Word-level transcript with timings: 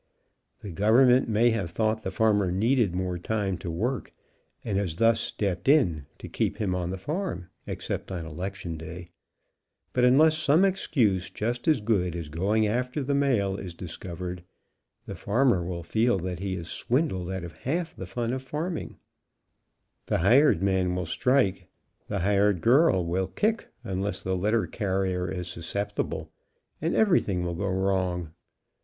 The 0.61 0.71
government 0.71 1.29
may 1.29 1.51
have 1.51 1.69
thought 1.69 2.01
the 2.01 2.09
farmer 2.09 2.51
needed 2.51 2.95
more 2.95 3.19
time 3.19 3.55
to 3.59 3.69
work, 3.69 4.11
and 4.63 4.75
has 4.79 4.95
thus 4.95 5.19
stepped 5.19 5.67
in 5.67 6.07
to 6.17 6.27
keep 6.27 6.57
him 6.57 6.73
on 6.73 6.89
the 6.89 6.97
farm 6.97 7.51
ex 7.67 7.85
cept 7.85 8.11
on 8.11 8.25
election 8.25 8.77
day, 8.77 9.11
but 9.93 10.03
unless 10.03 10.35
some 10.35 10.65
excuse 10.65 11.29
just 11.29 11.67
as 11.67 11.81
good 11.81 12.15
as 12.15 12.29
going 12.29 12.65
after 12.65 13.03
the 13.03 13.13
mail 13.13 13.55
is 13.57 13.75
discovered, 13.75 14.43
the 15.05 15.13
farmer 15.13 15.63
will 15.63 15.83
feel 15.83 16.17
that 16.17 16.39
he 16.39 16.55
is 16.55 16.67
swindled 16.67 17.29
out 17.29 17.43
of 17.43 17.57
half 17.59 17.95
the 17.95 18.07
fun 18.07 18.33
of 18.33 18.41
farming, 18.41 18.97
the 20.07 20.17
hired 20.17 20.63
man 20.63 20.95
will 20.95 21.05
strike, 21.05 21.67
the 22.07 22.21
hired 22.21 22.61
girl 22.61 23.05
will 23.05 23.27
kick 23.27 23.67
unless 23.83 24.23
the 24.23 24.35
letter 24.35 24.65
carrier 24.65 25.29
is 25.29 25.47
susceptible, 25.47 26.31
and 26.81 26.95
every 26.95 27.19
thing 27.19 27.43
will 27.43 27.53
go 27.53 27.67
wrong. 27.69 28.31